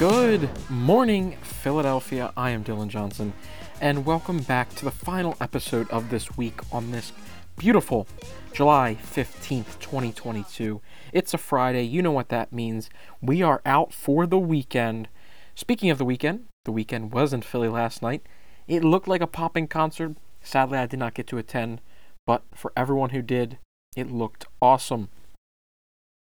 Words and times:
Good 0.00 0.48
morning, 0.70 1.36
Philadelphia. 1.42 2.32
I 2.34 2.52
am 2.52 2.64
Dylan 2.64 2.88
Johnson, 2.88 3.34
and 3.82 4.06
welcome 4.06 4.38
back 4.38 4.74
to 4.76 4.86
the 4.86 4.90
final 4.90 5.36
episode 5.42 5.90
of 5.90 6.08
this 6.08 6.38
week 6.38 6.58
on 6.72 6.90
this 6.90 7.12
beautiful 7.58 8.06
July 8.54 8.96
15th, 8.98 9.78
2022. 9.78 10.80
It's 11.12 11.34
a 11.34 11.36
Friday. 11.36 11.82
You 11.82 12.00
know 12.00 12.12
what 12.12 12.30
that 12.30 12.50
means. 12.50 12.88
We 13.20 13.42
are 13.42 13.60
out 13.66 13.92
for 13.92 14.26
the 14.26 14.38
weekend. 14.38 15.08
Speaking 15.54 15.90
of 15.90 15.98
the 15.98 16.06
weekend, 16.06 16.46
the 16.64 16.72
Weeknd 16.72 17.10
was 17.10 17.34
in 17.34 17.42
Philly 17.42 17.68
last 17.68 18.00
night. 18.00 18.22
It 18.66 18.82
looked 18.82 19.06
like 19.06 19.20
a 19.20 19.26
popping 19.26 19.68
concert. 19.68 20.16
Sadly, 20.40 20.78
I 20.78 20.86
did 20.86 20.98
not 20.98 21.12
get 21.12 21.26
to 21.26 21.36
attend, 21.36 21.82
but 22.26 22.44
for 22.54 22.72
everyone 22.74 23.10
who 23.10 23.20
did, 23.20 23.58
it 23.94 24.10
looked 24.10 24.46
awesome. 24.62 25.10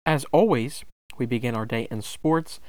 As 0.05 0.26
always, 0.32 0.85
we 1.18 1.26
begin 1.26 1.55
our 1.55 1.66
day 1.66 1.90
in 1.91 2.02
sports 2.02 2.62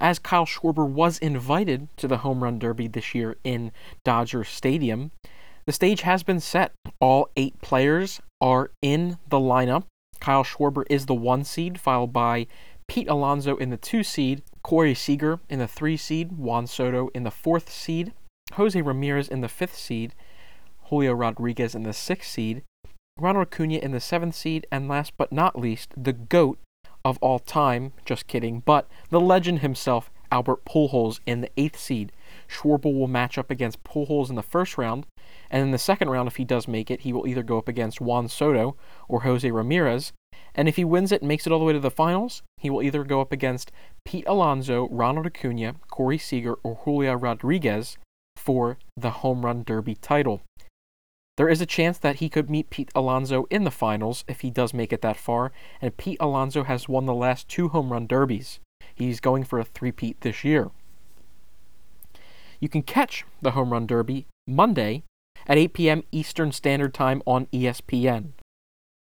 as 0.00 0.18
Kyle 0.18 0.46
Schwarber 0.46 0.88
was 0.88 1.18
invited 1.18 1.88
to 1.98 2.08
the 2.08 2.18
Home 2.18 2.42
Run 2.42 2.58
Derby 2.58 2.88
this 2.88 3.14
year 3.14 3.36
in 3.44 3.70
Dodger 4.04 4.42
Stadium. 4.42 5.12
The 5.66 5.72
stage 5.72 6.00
has 6.00 6.22
been 6.22 6.40
set. 6.40 6.72
All 7.00 7.28
eight 7.36 7.60
players 7.60 8.20
are 8.40 8.70
in 8.82 9.18
the 9.28 9.38
lineup. 9.38 9.84
Kyle 10.18 10.42
Schwarber 10.42 10.84
is 10.90 11.06
the 11.06 11.14
one 11.14 11.44
seed, 11.44 11.78
followed 11.78 12.12
by 12.12 12.46
Pete 12.88 13.08
Alonso 13.08 13.56
in 13.56 13.70
the 13.70 13.76
two 13.76 14.02
seed, 14.02 14.42
Corey 14.62 14.94
Seager 14.94 15.38
in 15.48 15.58
the 15.58 15.68
three 15.68 15.96
seed, 15.96 16.32
Juan 16.32 16.66
Soto 16.66 17.08
in 17.14 17.22
the 17.22 17.30
fourth 17.30 17.70
seed, 17.70 18.12
Jose 18.54 18.80
Ramirez 18.80 19.28
in 19.28 19.42
the 19.42 19.48
fifth 19.48 19.76
seed, 19.76 20.14
Julio 20.84 21.12
Rodriguez 21.12 21.74
in 21.74 21.84
the 21.84 21.92
sixth 21.92 22.30
seed, 22.30 22.62
Ronald 23.16 23.46
Acuna 23.46 23.76
in 23.76 23.92
the 23.92 24.00
seventh 24.00 24.34
seed, 24.34 24.66
and 24.72 24.88
last 24.88 25.12
but 25.16 25.30
not 25.30 25.58
least, 25.58 25.92
the 25.96 26.12
GOAT 26.12 26.58
of 27.04 27.18
all 27.20 27.38
time, 27.38 27.92
just 28.04 28.26
kidding, 28.26 28.60
but 28.60 28.88
the 29.10 29.20
legend 29.20 29.60
himself, 29.60 30.10
Albert 30.30 30.64
Pujols, 30.64 31.20
in 31.26 31.40
the 31.40 31.50
eighth 31.56 31.78
seed. 31.78 32.12
Schwarber 32.48 32.92
will 32.92 33.08
match 33.08 33.38
up 33.38 33.50
against 33.50 33.82
Pujols 33.84 34.28
in 34.28 34.36
the 34.36 34.42
first 34.42 34.78
round, 34.78 35.06
and 35.50 35.62
in 35.62 35.70
the 35.70 35.78
second 35.78 36.10
round, 36.10 36.28
if 36.28 36.36
he 36.36 36.44
does 36.44 36.68
make 36.68 36.90
it, 36.90 37.00
he 37.00 37.12
will 37.12 37.26
either 37.26 37.42
go 37.42 37.58
up 37.58 37.68
against 37.68 38.00
Juan 38.00 38.28
Soto 38.28 38.76
or 39.08 39.22
Jose 39.22 39.50
Ramirez. 39.50 40.12
And 40.54 40.68
if 40.68 40.76
he 40.76 40.84
wins 40.84 41.12
it 41.12 41.22
and 41.22 41.28
makes 41.28 41.46
it 41.46 41.52
all 41.52 41.58
the 41.58 41.64
way 41.64 41.72
to 41.72 41.80
the 41.80 41.90
finals, 41.90 42.42
he 42.58 42.70
will 42.70 42.82
either 42.82 43.04
go 43.04 43.20
up 43.20 43.32
against 43.32 43.70
Pete 44.04 44.24
Alonso, 44.26 44.88
Ronald 44.90 45.26
Acuna, 45.26 45.76
Corey 45.88 46.18
Seager, 46.18 46.54
or 46.62 46.76
Julio 46.84 47.14
Rodriguez 47.14 47.96
for 48.36 48.78
the 48.96 49.10
Home 49.10 49.44
Run 49.44 49.62
Derby 49.64 49.94
title. 49.94 50.42
There 51.40 51.48
is 51.48 51.62
a 51.62 51.64
chance 51.64 51.96
that 51.96 52.16
he 52.16 52.28
could 52.28 52.50
meet 52.50 52.68
Pete 52.68 52.90
Alonso 52.94 53.46
in 53.48 53.64
the 53.64 53.70
finals 53.70 54.26
if 54.28 54.42
he 54.42 54.50
does 54.50 54.74
make 54.74 54.92
it 54.92 55.00
that 55.00 55.16
far, 55.16 55.52
and 55.80 55.96
Pete 55.96 56.18
Alonso 56.20 56.64
has 56.64 56.86
won 56.86 57.06
the 57.06 57.14
last 57.14 57.48
two 57.48 57.68
home 57.68 57.90
run 57.90 58.06
derbies. 58.06 58.60
He's 58.94 59.20
going 59.20 59.44
for 59.44 59.58
a 59.58 59.64
three-peat 59.64 60.20
this 60.20 60.44
year. 60.44 60.70
You 62.60 62.68
can 62.68 62.82
catch 62.82 63.24
the 63.40 63.52
home 63.52 63.72
run 63.72 63.86
derby 63.86 64.26
Monday 64.46 65.02
at 65.46 65.56
8 65.56 65.72
p.m. 65.72 66.02
Eastern 66.12 66.52
Standard 66.52 66.92
Time 66.92 67.22
on 67.24 67.46
ESPN. 67.46 68.32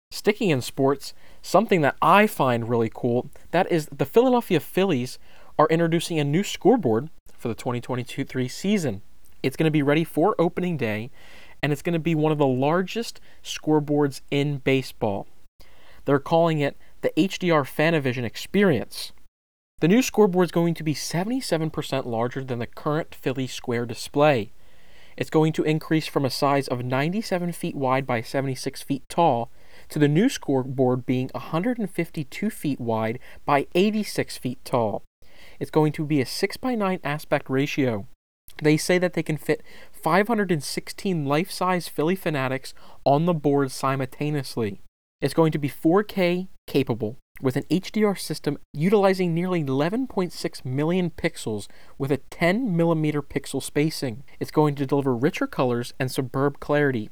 Sticking 0.09 0.49
in 0.49 0.61
sports, 0.61 1.13
something 1.41 1.81
that 1.81 1.97
I 2.01 2.25
find 2.25 2.69
really 2.69 2.89
cool, 2.93 3.29
that 3.51 3.69
is 3.69 3.87
the 3.87 4.05
Philadelphia 4.05 4.61
Phillies 4.61 5.19
are 5.57 5.67
introducing 5.67 6.19
a 6.19 6.23
new 6.23 6.45
scoreboard 6.45 7.09
for 7.33 7.49
the 7.49 7.55
2022-3 7.55 8.49
season. 8.49 9.01
It's 9.43 9.57
going 9.57 9.65
to 9.65 9.71
be 9.71 9.83
ready 9.83 10.05
for 10.05 10.35
opening 10.39 10.77
day 10.77 11.11
and 11.61 11.71
it's 11.71 11.81
going 11.81 11.93
to 11.93 11.99
be 11.99 12.15
one 12.15 12.31
of 12.31 12.37
the 12.37 12.47
largest 12.47 13.19
scoreboards 13.43 14.21
in 14.31 14.57
baseball. 14.57 15.27
They're 16.05 16.19
calling 16.19 16.59
it 16.59 16.77
the 17.01 17.11
HDR 17.17 17.63
PhanaVision 17.63 18.23
Experience. 18.23 19.11
The 19.79 19.87
new 19.87 20.01
scoreboard 20.01 20.45
is 20.45 20.51
going 20.51 20.73
to 20.73 20.83
be 20.83 20.93
77% 20.93 22.05
larger 22.05 22.43
than 22.43 22.59
the 22.59 22.67
current 22.67 23.15
Philly 23.15 23.47
Square 23.47 23.85
display. 23.85 24.51
It's 25.15 25.29
going 25.29 25.53
to 25.53 25.63
increase 25.63 26.07
from 26.07 26.25
a 26.25 26.29
size 26.29 26.67
of 26.67 26.83
97 26.83 27.51
feet 27.51 27.75
wide 27.75 28.07
by 28.07 28.21
76 28.21 28.81
feet 28.83 29.03
tall 29.09 29.51
to 29.89 29.99
the 29.99 30.07
new 30.07 30.29
scoreboard 30.29 31.05
being 31.05 31.29
152 31.33 32.49
feet 32.49 32.79
wide 32.79 33.19
by 33.45 33.67
86 33.75 34.37
feet 34.37 34.59
tall. 34.63 35.03
It's 35.59 35.71
going 35.71 35.91
to 35.93 36.05
be 36.05 36.21
a 36.21 36.25
6 36.25 36.57
by 36.57 36.75
9 36.75 36.99
aspect 37.03 37.49
ratio. 37.49 38.07
They 38.61 38.77
say 38.77 38.97
that 38.97 39.13
they 39.13 39.23
can 39.23 39.37
fit 39.37 39.61
516 40.01 41.25
life 41.25 41.51
size 41.51 41.87
Phillie 41.87 42.17
Phanatics 42.17 42.73
on 43.03 43.25
the 43.25 43.33
board 43.33 43.71
simultaneously. 43.71 44.81
It's 45.21 45.33
going 45.33 45.51
to 45.51 45.59
be 45.59 45.69
4K 45.69 46.47
capable 46.67 47.17
with 47.41 47.55
an 47.55 47.63
HDR 47.63 48.17
system 48.17 48.57
utilizing 48.73 49.33
nearly 49.33 49.63
11.6 49.63 50.65
million 50.65 51.09
pixels 51.09 51.67
with 51.97 52.11
a 52.11 52.17
10 52.17 52.75
millimeter 52.75 53.21
pixel 53.21 53.61
spacing. 53.61 54.23
It's 54.39 54.51
going 54.51 54.75
to 54.75 54.85
deliver 54.85 55.15
richer 55.15 55.47
colors 55.47 55.93
and 55.99 56.11
superb 56.11 56.59
clarity. 56.59 57.09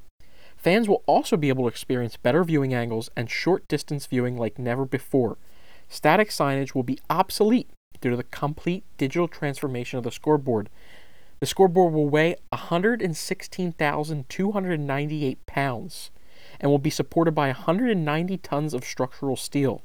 Fans 0.55 0.87
will 0.89 1.03
also 1.05 1.37
be 1.37 1.49
able 1.49 1.65
to 1.65 1.69
experience 1.69 2.17
better 2.17 2.43
viewing 2.43 2.73
angles 2.73 3.09
and 3.15 3.29
short 3.29 3.67
distance 3.67 4.05
viewing 4.05 4.37
like 4.37 4.57
never 4.57 4.85
before. 4.85 5.37
Static 5.87 6.29
signage 6.29 6.73
will 6.73 6.83
be 6.83 6.99
obsolete 7.09 7.69
due 8.01 8.09
to 8.09 8.17
the 8.17 8.23
complete 8.23 8.83
digital 8.97 9.27
transformation 9.27 9.97
of 9.97 10.03
the 10.03 10.11
scoreboard. 10.11 10.69
The 11.39 11.45
scoreboard 11.45 11.93
will 11.93 12.09
weigh 12.09 12.35
116,298 12.49 15.45
pounds 15.45 16.09
and 16.59 16.71
will 16.71 16.79
be 16.79 16.89
supported 16.89 17.33
by 17.33 17.47
190 17.47 18.37
tons 18.37 18.73
of 18.73 18.83
structural 18.83 19.35
steel. 19.35 19.83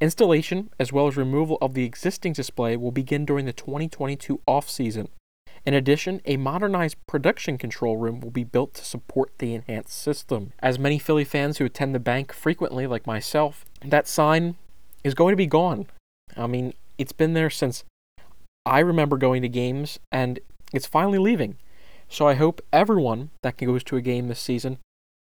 Installation, 0.00 0.70
as 0.78 0.90
well 0.92 1.06
as 1.06 1.16
removal 1.16 1.58
of 1.60 1.74
the 1.74 1.84
existing 1.84 2.32
display, 2.32 2.74
will 2.76 2.90
begin 2.90 3.26
during 3.26 3.46
the 3.46 3.52
2022 3.52 4.40
off 4.46 4.70
season. 4.70 5.08
In 5.64 5.74
addition, 5.74 6.20
a 6.24 6.36
modernized 6.36 6.96
production 7.06 7.56
control 7.56 7.96
room 7.96 8.20
will 8.20 8.30
be 8.30 8.42
built 8.42 8.74
to 8.74 8.84
support 8.84 9.30
the 9.38 9.54
enhanced 9.54 9.96
system. 9.96 10.52
As 10.58 10.76
many 10.78 10.98
Philly 10.98 11.24
fans 11.24 11.58
who 11.58 11.64
attend 11.64 11.94
the 11.94 12.00
bank 12.00 12.32
frequently, 12.32 12.86
like 12.86 13.06
myself, 13.06 13.64
that 13.84 14.08
sign 14.08 14.56
is 15.04 15.14
going 15.14 15.32
to 15.32 15.36
be 15.36 15.46
gone. 15.46 15.86
I 16.36 16.48
mean, 16.48 16.74
it's 16.98 17.12
been 17.12 17.34
there 17.34 17.50
since 17.50 17.84
I 18.64 18.78
remember 18.80 19.16
going 19.16 19.42
to 19.42 19.48
games, 19.48 20.00
and 20.10 20.40
it's 20.72 20.86
finally 20.86 21.18
leaving. 21.18 21.56
So 22.08 22.28
I 22.28 22.34
hope 22.34 22.60
everyone 22.72 23.30
that 23.42 23.56
goes 23.56 23.82
to 23.84 23.96
a 23.96 24.02
game 24.02 24.28
this 24.28 24.40
season 24.40 24.78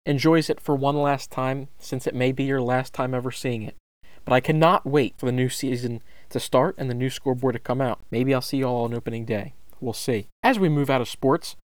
enjoys 0.05 0.51
it 0.51 0.61
for 0.61 0.75
one 0.75 0.97
last 0.97 1.31
time, 1.31 1.69
since 1.79 2.07
it 2.07 2.15
may 2.15 2.33
be 2.33 2.45
your 2.45 2.61
last 2.61 2.93
time 2.93 3.15
ever 3.15 3.31
seeing 3.31 3.63
it. 3.63 3.75
But 4.25 4.35
I 4.35 4.41
cannot 4.41 4.87
wait 4.87 5.15
for 5.17 5.27
the 5.27 5.33
new 5.33 5.49
season 5.49 6.03
to 6.31 6.41
start 6.41 6.75
and 6.79 6.91
the 6.91 6.95
new 6.95 7.11
scoreboard 7.11 7.55
to 7.55 7.59
come 7.59 7.81
out. 7.81 8.01
Maybe 8.11 8.35
I'll 8.35 8.41
see 8.41 8.59
you 8.59 8.65
all 8.65 8.85
on 8.85 8.95
opening 8.95 9.25
day. 9.25 9.55
We'll 9.81 9.93
see. 9.93 10.29
As 10.43 10.59
we 10.59 10.69
move 10.69 10.91
out 10.91 11.01
of 11.01 11.09
sports, 11.09 11.57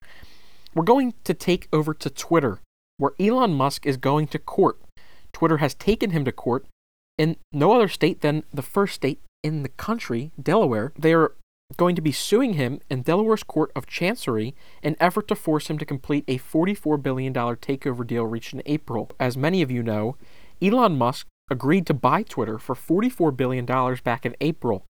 we're 0.73 0.83
going 0.83 1.13
to 1.23 1.33
take 1.33 1.67
over 1.71 1.93
to 1.93 2.09
Twitter, 2.09 2.59
where 2.97 3.13
Elon 3.19 3.53
Musk 3.53 3.85
is 3.85 3.97
going 3.97 4.27
to 4.27 4.39
court. 4.39 4.79
Twitter 5.31 5.57
has 5.57 5.73
taken 5.73 6.11
him 6.11 6.25
to 6.25 6.31
court 6.31 6.65
in 7.17 7.37
no 7.51 7.73
other 7.73 7.87
state 7.87 8.21
than 8.21 8.43
the 8.53 8.61
first 8.61 8.95
state 8.95 9.19
in 9.43 9.63
the 9.63 9.69
country, 9.69 10.31
Delaware. 10.41 10.93
They 10.97 11.13
are 11.13 11.33
going 11.77 11.95
to 11.95 12.01
be 12.01 12.11
suing 12.11 12.53
him 12.53 12.79
in 12.89 13.01
Delaware's 13.01 13.43
Court 13.43 13.71
of 13.75 13.87
Chancery 13.87 14.55
in 14.81 14.95
effort 14.99 15.27
to 15.27 15.35
force 15.35 15.69
him 15.69 15.77
to 15.77 15.85
complete 15.85 16.23
a 16.27 16.39
$44 16.39 17.01
billion 17.01 17.33
takeover 17.33 18.05
deal 18.05 18.25
reached 18.25 18.53
in 18.53 18.63
April. 18.65 19.11
As 19.19 19.37
many 19.37 19.61
of 19.61 19.71
you 19.71 19.83
know, 19.83 20.17
Elon 20.61 20.97
Musk 20.97 21.27
agreed 21.49 21.85
to 21.87 21.93
buy 21.93 22.23
Twitter 22.23 22.57
for 22.57 22.75
$44 22.75 23.35
billion 23.35 23.65
back 23.65 24.25
in 24.25 24.35
April. 24.41 24.85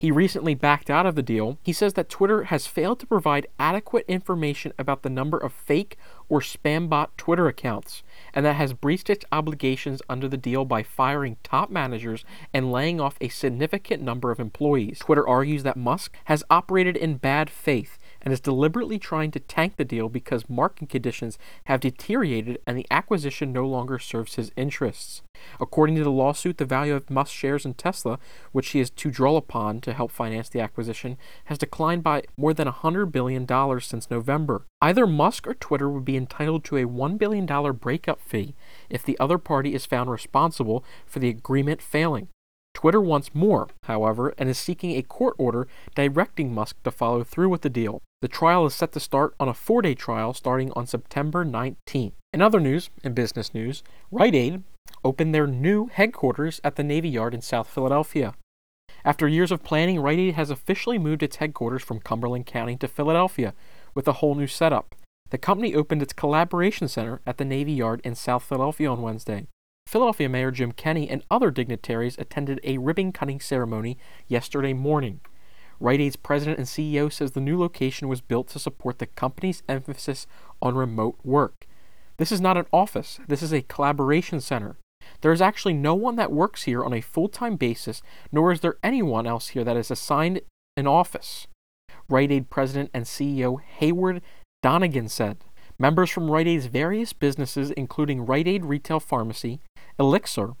He 0.00 0.12
recently 0.12 0.54
backed 0.54 0.90
out 0.90 1.06
of 1.06 1.16
the 1.16 1.24
deal. 1.24 1.58
He 1.64 1.72
says 1.72 1.94
that 1.94 2.08
Twitter 2.08 2.44
has 2.44 2.68
failed 2.68 3.00
to 3.00 3.06
provide 3.06 3.48
adequate 3.58 4.04
information 4.06 4.72
about 4.78 5.02
the 5.02 5.10
number 5.10 5.36
of 5.36 5.52
fake 5.52 5.96
or 6.28 6.40
spam 6.40 6.88
bot 6.88 7.18
Twitter 7.18 7.48
accounts, 7.48 8.04
and 8.34 8.44
that 8.44 8.56
has 8.56 8.72
breached 8.72 9.10
its 9.10 9.24
obligations 9.32 10.02
under 10.08 10.28
the 10.28 10.36
deal 10.36 10.64
by 10.64 10.82
firing 10.82 11.36
top 11.42 11.70
managers 11.70 12.24
and 12.52 12.72
laying 12.72 13.00
off 13.00 13.16
a 13.20 13.28
significant 13.28 14.02
number 14.02 14.30
of 14.30 14.40
employees. 14.40 15.00
Twitter 15.00 15.26
argues 15.26 15.62
that 15.62 15.76
Musk 15.76 16.14
has 16.24 16.44
operated 16.50 16.96
in 16.96 17.16
bad 17.16 17.50
faith 17.50 17.98
and 18.22 18.32
is 18.32 18.40
deliberately 18.40 18.98
trying 18.98 19.30
to 19.30 19.40
tank 19.40 19.76
the 19.76 19.84
deal 19.84 20.08
because 20.08 20.48
market 20.48 20.88
conditions 20.88 21.38
have 21.64 21.80
deteriorated 21.80 22.58
and 22.66 22.76
the 22.76 22.86
acquisition 22.90 23.52
no 23.52 23.66
longer 23.66 23.98
serves 23.98 24.34
his 24.34 24.52
interests. 24.56 25.22
According 25.60 25.96
to 25.96 26.04
the 26.04 26.10
lawsuit, 26.10 26.58
the 26.58 26.64
value 26.64 26.94
of 26.94 27.10
Musk's 27.10 27.36
shares 27.36 27.64
in 27.64 27.74
Tesla, 27.74 28.18
which 28.52 28.70
he 28.70 28.80
is 28.80 28.90
to 28.90 29.10
draw 29.10 29.36
upon 29.36 29.80
to 29.82 29.92
help 29.92 30.10
finance 30.10 30.48
the 30.48 30.60
acquisition, 30.60 31.16
has 31.44 31.58
declined 31.58 32.02
by 32.02 32.22
more 32.36 32.52
than 32.52 32.68
$100 32.68 33.12
billion 33.12 33.46
since 33.80 34.10
November. 34.10 34.66
Either 34.80 35.06
Musk 35.06 35.46
or 35.46 35.54
Twitter 35.54 35.88
would 35.88 36.04
be 36.04 36.16
entitled 36.16 36.64
to 36.64 36.76
a 36.76 36.86
$1 36.86 37.18
billion 37.18 37.46
breakup 37.74 38.20
fee 38.20 38.54
if 38.90 39.04
the 39.04 39.18
other 39.18 39.38
party 39.38 39.74
is 39.74 39.86
found 39.86 40.10
responsible 40.10 40.84
for 41.06 41.18
the 41.18 41.28
agreement 41.28 41.80
failing. 41.82 42.28
Twitter 42.74 43.00
wants 43.00 43.34
more, 43.34 43.68
however, 43.84 44.34
and 44.38 44.48
is 44.48 44.58
seeking 44.58 44.92
a 44.92 45.02
court 45.02 45.34
order 45.38 45.66
directing 45.94 46.54
Musk 46.54 46.82
to 46.84 46.90
follow 46.90 47.24
through 47.24 47.48
with 47.48 47.62
the 47.62 47.70
deal. 47.70 48.02
The 48.20 48.28
trial 48.28 48.66
is 48.66 48.74
set 48.74 48.92
to 48.92 49.00
start 49.00 49.34
on 49.40 49.48
a 49.48 49.54
four 49.54 49.82
day 49.82 49.94
trial 49.94 50.32
starting 50.32 50.72
on 50.72 50.86
September 50.86 51.44
19th. 51.44 52.12
In 52.32 52.42
other 52.42 52.60
news 52.60 52.90
and 53.02 53.14
business 53.14 53.54
news, 53.54 53.82
Rite 54.10 54.34
Aid 54.34 54.62
opened 55.04 55.34
their 55.34 55.46
new 55.46 55.86
headquarters 55.86 56.60
at 56.62 56.76
the 56.76 56.84
Navy 56.84 57.08
Yard 57.08 57.34
in 57.34 57.42
South 57.42 57.68
Philadelphia. 57.68 58.34
After 59.04 59.26
years 59.26 59.52
of 59.52 59.62
planning, 59.62 60.00
Rite 60.00 60.18
Aid 60.18 60.34
has 60.34 60.50
officially 60.50 60.98
moved 60.98 61.22
its 61.22 61.36
headquarters 61.36 61.82
from 61.82 62.00
Cumberland 62.00 62.46
County 62.46 62.76
to 62.76 62.88
Philadelphia 62.88 63.54
with 63.94 64.06
a 64.08 64.14
whole 64.14 64.34
new 64.34 64.46
setup. 64.46 64.94
The 65.30 65.38
company 65.38 65.74
opened 65.74 66.02
its 66.02 66.12
collaboration 66.12 66.88
center 66.88 67.20
at 67.26 67.38
the 67.38 67.44
Navy 67.44 67.72
Yard 67.72 68.00
in 68.02 68.14
South 68.14 68.42
Philadelphia 68.42 68.90
on 68.90 69.02
Wednesday. 69.02 69.46
Philadelphia 69.88 70.28
Mayor 70.28 70.50
Jim 70.50 70.72
Kenney 70.72 71.08
and 71.08 71.24
other 71.30 71.50
dignitaries 71.50 72.18
attended 72.18 72.60
a 72.62 72.76
ribbon 72.76 73.10
cutting 73.10 73.40
ceremony 73.40 73.96
yesterday 74.26 74.74
morning. 74.74 75.20
Rite 75.80 76.02
Aid's 76.02 76.14
president 76.14 76.58
and 76.58 76.66
CEO 76.66 77.10
says 77.10 77.30
the 77.30 77.40
new 77.40 77.58
location 77.58 78.06
was 78.06 78.20
built 78.20 78.48
to 78.48 78.58
support 78.58 78.98
the 78.98 79.06
company's 79.06 79.62
emphasis 79.66 80.26
on 80.60 80.74
remote 80.74 81.18
work. 81.24 81.66
This 82.18 82.30
is 82.30 82.38
not 82.38 82.58
an 82.58 82.66
office, 82.70 83.18
this 83.28 83.42
is 83.42 83.50
a 83.50 83.62
collaboration 83.62 84.42
center. 84.42 84.76
There 85.22 85.32
is 85.32 85.40
actually 85.40 85.72
no 85.72 85.94
one 85.94 86.16
that 86.16 86.32
works 86.32 86.64
here 86.64 86.84
on 86.84 86.92
a 86.92 87.00
full 87.00 87.30
time 87.30 87.56
basis, 87.56 88.02
nor 88.30 88.52
is 88.52 88.60
there 88.60 88.76
anyone 88.82 89.26
else 89.26 89.48
here 89.48 89.64
that 89.64 89.78
is 89.78 89.90
assigned 89.90 90.42
an 90.76 90.86
office. 90.86 91.46
Rite 92.10 92.30
Aid 92.30 92.50
president 92.50 92.90
and 92.92 93.06
CEO 93.06 93.56
Heyward 93.80 94.20
Donigan 94.62 95.08
said. 95.08 95.38
Members 95.80 96.10
from 96.10 96.28
Rite 96.28 96.48
Aid's 96.48 96.66
various 96.66 97.12
businesses, 97.12 97.70
including 97.70 98.26
Rite 98.26 98.48
Aid 98.48 98.64
Retail 98.64 98.98
Pharmacy, 98.98 99.60
Elixir, 99.98 100.52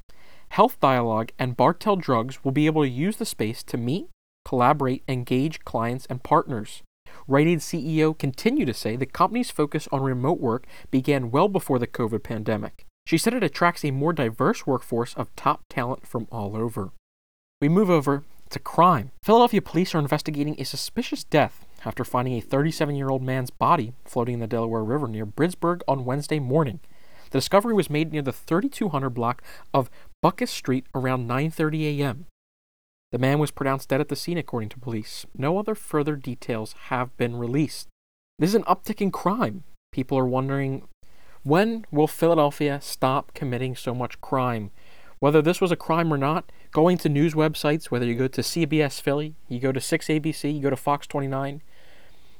Health 0.50 0.80
Dialogue, 0.80 1.30
and 1.38 1.56
Bartell 1.56 1.96
Drugs, 1.96 2.44
will 2.44 2.52
be 2.52 2.66
able 2.66 2.82
to 2.82 2.88
use 2.88 3.16
the 3.16 3.24
space 3.24 3.62
to 3.64 3.76
meet, 3.76 4.08
collaborate, 4.44 5.02
engage 5.08 5.60
clients 5.64 6.06
and 6.06 6.22
partners. 6.22 6.82
Rite 7.26 7.46
Aid 7.46 7.58
CEO 7.58 8.18
continued 8.18 8.66
to 8.66 8.74
say 8.74 8.96
the 8.96 9.06
company's 9.06 9.50
focus 9.50 9.88
on 9.92 10.02
remote 10.02 10.40
work 10.40 10.66
began 10.90 11.30
well 11.30 11.48
before 11.48 11.78
the 11.78 11.86
COVID 11.86 12.22
pandemic. 12.22 12.86
She 13.06 13.18
said 13.18 13.34
it 13.34 13.42
attracts 13.42 13.84
a 13.84 13.90
more 13.90 14.12
diverse 14.12 14.66
workforce 14.66 15.14
of 15.14 15.34
top 15.36 15.62
talent 15.70 16.06
from 16.06 16.26
all 16.30 16.56
over. 16.56 16.90
We 17.60 17.68
move 17.68 17.90
over 17.90 18.24
to 18.50 18.58
crime. 18.58 19.10
Philadelphia 19.22 19.62
police 19.62 19.94
are 19.94 19.98
investigating 19.98 20.56
a 20.58 20.64
suspicious 20.64 21.24
death 21.24 21.64
after 21.84 22.04
finding 22.04 22.34
a 22.34 22.40
37 22.40 22.94
year 22.94 23.08
old 23.08 23.22
man's 23.22 23.50
body 23.50 23.92
floating 24.04 24.34
in 24.34 24.40
the 24.40 24.46
Delaware 24.46 24.84
River 24.84 25.08
near 25.08 25.26
Bridesburg 25.26 25.80
on 25.86 26.04
Wednesday 26.04 26.38
morning. 26.38 26.80
The 27.30 27.38
discovery 27.38 27.74
was 27.74 27.90
made 27.90 28.12
near 28.12 28.22
the 28.22 28.32
3200 28.32 29.10
block 29.10 29.42
of 29.74 29.90
Buckius 30.22 30.50
Street 30.50 30.86
around 30.94 31.28
9:30 31.28 31.98
a.m. 31.98 32.26
The 33.10 33.18
man 33.18 33.38
was 33.38 33.50
pronounced 33.50 33.88
dead 33.88 34.00
at 34.00 34.08
the 34.08 34.16
scene 34.16 34.38
according 34.38 34.68
to 34.70 34.78
police. 34.78 35.24
No 35.36 35.58
other 35.58 35.74
further 35.74 36.16
details 36.16 36.74
have 36.88 37.16
been 37.16 37.36
released. 37.36 37.88
This 38.38 38.50
is 38.50 38.54
an 38.54 38.64
uptick 38.64 39.00
in 39.00 39.10
crime. 39.10 39.64
People 39.92 40.18
are 40.18 40.26
wondering 40.26 40.86
when 41.42 41.86
will 41.90 42.06
Philadelphia 42.06 42.80
stop 42.82 43.32
committing 43.32 43.74
so 43.74 43.94
much 43.94 44.20
crime? 44.20 44.70
Whether 45.18 45.42
this 45.42 45.60
was 45.60 45.72
a 45.72 45.76
crime 45.76 46.12
or 46.12 46.18
not, 46.18 46.52
going 46.70 46.98
to 46.98 47.08
news 47.08 47.34
websites, 47.34 47.86
whether 47.86 48.06
you 48.06 48.14
go 48.14 48.28
to 48.28 48.40
CBS 48.40 49.00
Philly, 49.00 49.34
you 49.48 49.58
go 49.58 49.72
to 49.72 49.80
6ABC, 49.80 50.54
you 50.54 50.60
go 50.60 50.70
to 50.70 50.76
Fox 50.76 51.06
29, 51.06 51.62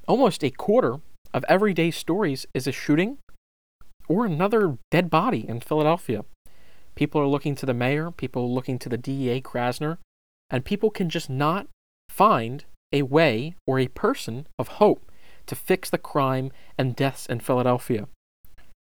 almost 0.06 0.44
a 0.44 0.50
quarter 0.50 1.00
of 1.34 1.44
everyday 1.48 1.90
stories 1.90 2.46
is 2.54 2.66
a 2.66 2.72
shooting 2.72 3.18
or 4.08 4.24
another 4.24 4.78
dead 4.90 5.10
body 5.10 5.46
in 5.48 5.60
Philadelphia. 5.60 6.24
People 6.94 7.20
are 7.20 7.26
looking 7.26 7.54
to 7.54 7.66
the 7.66 7.74
mayor, 7.74 8.10
people 8.10 8.42
are 8.42 8.46
looking 8.46 8.78
to 8.80 8.88
the 8.88 8.98
DEA, 8.98 9.40
Krasner, 9.40 9.98
and 10.50 10.64
people 10.64 10.90
can 10.90 11.08
just 11.08 11.30
not 11.30 11.68
find 12.08 12.64
a 12.92 13.02
way 13.02 13.54
or 13.66 13.78
a 13.78 13.88
person 13.88 14.46
of 14.58 14.68
hope 14.68 15.10
to 15.46 15.54
fix 15.54 15.90
the 15.90 15.98
crime 15.98 16.50
and 16.76 16.96
deaths 16.96 17.26
in 17.26 17.40
Philadelphia. 17.40 18.08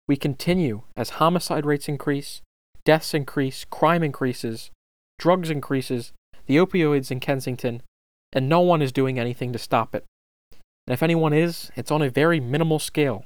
We 0.08 0.16
continue 0.16 0.82
as 0.96 1.10
homicide 1.10 1.64
rates 1.64 1.88
increase, 1.88 2.42
deaths 2.84 3.14
increase, 3.14 3.64
crime 3.64 4.02
increases, 4.02 4.70
drugs 5.18 5.50
increases, 5.50 6.12
the 6.46 6.56
opioids 6.56 7.10
in 7.10 7.20
Kensington, 7.20 7.82
and 8.32 8.48
no 8.48 8.60
one 8.60 8.82
is 8.82 8.92
doing 8.92 9.18
anything 9.18 9.52
to 9.52 9.58
stop 9.58 9.94
it. 9.94 10.04
And 10.86 10.92
if 10.92 11.02
anyone 11.02 11.32
is, 11.32 11.70
it's 11.76 11.90
on 11.90 12.02
a 12.02 12.10
very 12.10 12.40
minimal 12.40 12.78
scale. 12.78 13.24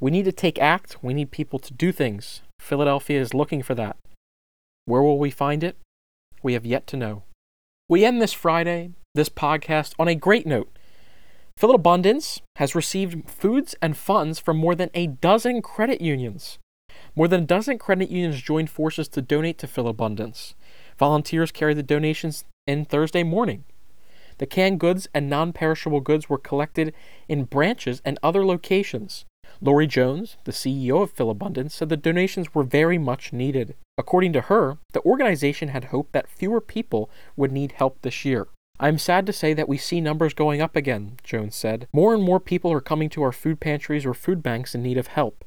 We 0.00 0.10
need 0.10 0.24
to 0.24 0.32
take 0.32 0.58
act. 0.58 0.96
We 1.02 1.12
need 1.12 1.30
people 1.30 1.58
to 1.58 1.74
do 1.74 1.92
things. 1.92 2.40
Philadelphia 2.58 3.20
is 3.20 3.34
looking 3.34 3.62
for 3.62 3.74
that. 3.74 3.96
Where 4.86 5.02
will 5.02 5.18
we 5.18 5.30
find 5.30 5.62
it? 5.62 5.76
We 6.42 6.54
have 6.54 6.64
yet 6.64 6.86
to 6.88 6.96
know. 6.96 7.24
We 7.86 8.04
end 8.04 8.22
this 8.22 8.32
Friday, 8.32 8.92
this 9.14 9.28
podcast, 9.28 9.92
on 9.98 10.08
a 10.08 10.14
great 10.14 10.46
note. 10.46 10.70
Philabundance 11.58 12.40
has 12.56 12.74
received 12.74 13.28
foods 13.28 13.74
and 13.82 13.94
funds 13.94 14.38
from 14.38 14.56
more 14.56 14.74
than 14.74 14.88
a 14.94 15.08
dozen 15.08 15.60
credit 15.60 16.00
unions. 16.00 16.58
More 17.14 17.28
than 17.28 17.42
a 17.42 17.46
dozen 17.46 17.76
credit 17.78 18.08
unions 18.08 18.40
joined 18.40 18.70
forces 18.70 19.08
to 19.08 19.20
donate 19.20 19.58
to 19.58 19.66
Philabundance. 19.66 20.54
Volunteers 20.98 21.52
carried 21.52 21.76
the 21.76 21.82
donations 21.82 22.44
in 22.66 22.86
Thursday 22.86 23.22
morning. 23.22 23.64
The 24.38 24.46
canned 24.46 24.80
goods 24.80 25.08
and 25.12 25.28
non 25.28 25.52
perishable 25.52 26.00
goods 26.00 26.30
were 26.30 26.38
collected 26.38 26.94
in 27.28 27.44
branches 27.44 28.00
and 28.04 28.18
other 28.22 28.46
locations. 28.46 29.26
Loree 29.62 29.88
Jones, 29.88 30.36
the 30.44 30.52
CEO 30.52 31.02
of 31.02 31.10
Philabundance, 31.10 31.74
said 31.74 31.88
the 31.88 31.96
donations 31.96 32.54
were 32.54 32.62
very 32.62 32.98
much 32.98 33.32
needed. 33.32 33.74
According 33.98 34.32
to 34.34 34.42
her, 34.42 34.78
the 34.92 35.02
organization 35.02 35.68
had 35.68 35.86
hoped 35.86 36.12
that 36.12 36.28
fewer 36.28 36.60
people 36.60 37.10
would 37.36 37.52
need 37.52 37.72
help 37.72 38.00
this 38.02 38.24
year. 38.24 38.48
I'm 38.78 38.96
sad 38.96 39.26
to 39.26 39.32
say 39.32 39.52
that 39.52 39.68
we 39.68 39.76
see 39.76 40.00
numbers 40.00 40.32
going 40.32 40.62
up 40.62 40.74
again, 40.74 41.18
Jones 41.22 41.54
said. 41.54 41.86
More 41.92 42.14
and 42.14 42.22
more 42.22 42.40
people 42.40 42.72
are 42.72 42.80
coming 42.80 43.10
to 43.10 43.22
our 43.22 43.32
food 43.32 43.60
pantries 43.60 44.06
or 44.06 44.14
food 44.14 44.42
banks 44.42 44.74
in 44.74 44.82
need 44.82 44.96
of 44.96 45.08
help. 45.08 45.44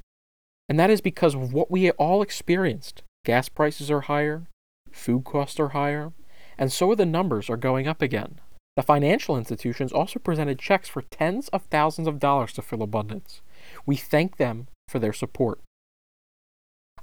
And 0.69 0.79
that 0.79 0.91
is 0.91 1.01
because 1.01 1.33
of 1.33 1.51
what 1.51 1.71
we 1.71 1.89
all 1.91 2.21
experienced. 2.21 3.01
Gas 3.25 3.49
prices 3.49 3.89
are 3.89 4.01
higher, 4.01 4.47
food 4.91 5.23
costs 5.23 5.59
are 5.59 5.69
higher, 5.69 6.13
and 6.57 6.71
so 6.71 6.93
the 6.93 7.05
numbers 7.05 7.49
are 7.49 7.57
going 7.57 7.87
up 7.87 8.01
again. 8.01 8.39
The 8.75 8.83
financial 8.83 9.37
institutions 9.37 9.91
also 9.91 10.19
presented 10.19 10.59
checks 10.59 10.89
for 10.89 11.03
tens 11.03 11.47
of 11.49 11.63
thousands 11.63 12.07
of 12.07 12.19
dollars 12.19 12.53
to 12.53 12.61
Philabundance. 12.61 13.41
We 13.85 13.95
thank 13.95 14.37
them 14.37 14.67
for 14.87 14.99
their 14.99 15.13
support. 15.13 15.59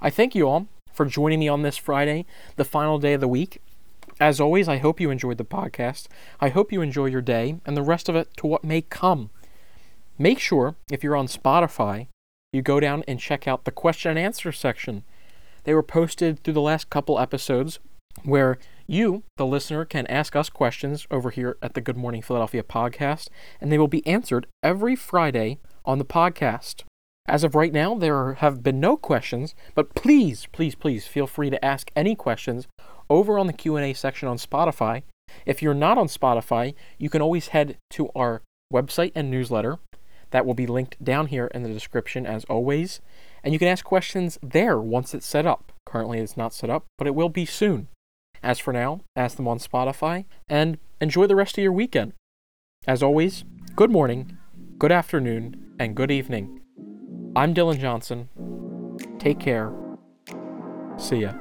I 0.01 0.09
thank 0.09 0.33
you 0.33 0.47
all 0.47 0.67
for 0.91 1.05
joining 1.05 1.39
me 1.39 1.47
on 1.47 1.61
this 1.61 1.77
Friday, 1.77 2.25
the 2.55 2.65
final 2.65 2.99
day 2.99 3.13
of 3.13 3.21
the 3.21 3.27
week. 3.27 3.61
As 4.19 4.39
always, 4.39 4.67
I 4.67 4.77
hope 4.77 4.99
you 4.99 5.09
enjoyed 5.09 5.37
the 5.37 5.45
podcast. 5.45 6.07
I 6.39 6.49
hope 6.49 6.71
you 6.71 6.81
enjoy 6.81 7.05
your 7.05 7.21
day 7.21 7.57
and 7.65 7.77
the 7.77 7.81
rest 7.81 8.09
of 8.09 8.15
it 8.15 8.29
to 8.37 8.47
what 8.47 8.63
may 8.63 8.81
come. 8.81 9.29
Make 10.17 10.39
sure, 10.39 10.75
if 10.91 11.03
you're 11.03 11.15
on 11.15 11.27
Spotify, 11.27 12.07
you 12.53 12.61
go 12.61 12.79
down 12.79 13.03
and 13.07 13.19
check 13.19 13.47
out 13.47 13.65
the 13.65 13.71
question 13.71 14.11
and 14.11 14.19
answer 14.19 14.51
section. 14.51 15.03
They 15.63 15.73
were 15.73 15.83
posted 15.83 16.43
through 16.43 16.53
the 16.53 16.61
last 16.61 16.89
couple 16.89 17.19
episodes 17.19 17.79
where 18.23 18.57
you, 18.87 19.23
the 19.37 19.45
listener, 19.45 19.85
can 19.85 20.05
ask 20.07 20.35
us 20.35 20.49
questions 20.49 21.07
over 21.09 21.29
here 21.29 21.57
at 21.61 21.75
the 21.75 21.81
Good 21.81 21.97
Morning 21.97 22.21
Philadelphia 22.21 22.63
podcast, 22.63 23.29
and 23.59 23.71
they 23.71 23.77
will 23.77 23.87
be 23.87 24.05
answered 24.05 24.47
every 24.61 24.95
Friday 24.95 25.59
on 25.85 25.97
the 25.97 26.05
podcast. 26.05 26.83
As 27.27 27.43
of 27.43 27.55
right 27.55 27.71
now, 27.71 27.95
there 27.95 28.33
have 28.35 28.63
been 28.63 28.79
no 28.79 28.97
questions, 28.97 29.55
but 29.75 29.93
please, 29.93 30.47
please, 30.51 30.75
please 30.75 31.05
feel 31.05 31.27
free 31.27 31.49
to 31.49 31.63
ask 31.63 31.91
any 31.95 32.15
questions 32.15 32.67
over 33.09 33.37
on 33.37 33.47
the 33.47 33.53
Q&A 33.53 33.93
section 33.93 34.27
on 34.27 34.37
Spotify. 34.37 35.03
If 35.45 35.61
you're 35.61 35.73
not 35.73 35.97
on 35.97 36.07
Spotify, 36.07 36.73
you 36.97 37.09
can 37.09 37.21
always 37.21 37.49
head 37.49 37.77
to 37.91 38.09
our 38.15 38.41
website 38.73 39.11
and 39.15 39.29
newsletter. 39.29 39.79
That 40.31 40.45
will 40.45 40.53
be 40.53 40.67
linked 40.67 41.03
down 41.03 41.27
here 41.27 41.47
in 41.47 41.63
the 41.63 41.69
description 41.69 42.25
as 42.25 42.45
always, 42.45 43.01
and 43.43 43.53
you 43.53 43.59
can 43.59 43.67
ask 43.67 43.83
questions 43.83 44.39
there 44.41 44.79
once 44.79 45.13
it's 45.13 45.25
set 45.25 45.45
up. 45.45 45.71
Currently 45.85 46.19
it's 46.19 46.37
not 46.37 46.53
set 46.53 46.69
up, 46.69 46.85
but 46.97 47.07
it 47.07 47.15
will 47.15 47.29
be 47.29 47.45
soon. 47.45 47.87
As 48.41 48.57
for 48.57 48.73
now, 48.73 49.01
ask 49.15 49.37
them 49.37 49.47
on 49.47 49.59
Spotify 49.59 50.25
and 50.49 50.77
enjoy 50.99 51.27
the 51.27 51.35
rest 51.35 51.57
of 51.57 51.63
your 51.63 51.73
weekend. 51.73 52.13
As 52.87 53.03
always, 53.03 53.43
good 53.75 53.91
morning, 53.91 54.37
good 54.81 54.91
afternoon, 54.91 55.55
and 55.77 55.95
good 55.95 56.09
evening. 56.09 56.59
I'm 57.35 57.53
Dylan 57.53 57.79
Johnson. 57.79 58.27
Take 59.19 59.39
care. 59.39 59.71
See 60.97 61.17
ya. 61.17 61.33